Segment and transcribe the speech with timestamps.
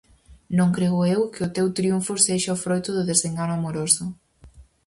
[0.57, 4.03] Non creo eu que o teu triunfo sexa o froito do desengano amoroso.